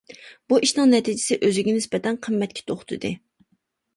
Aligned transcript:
بۇ 0.51 0.57
ئىشنىڭ 0.67 0.87
نەتىجىسى 0.93 1.37
ئۆزىگە 1.47 1.75
نىسبەتەن 1.77 2.19
قىممەتكە 2.27 2.65
توختىدى. 2.71 3.15